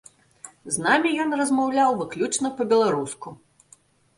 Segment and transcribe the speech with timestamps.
[0.77, 3.37] З намі ён размаўляў выключна па-беларуску.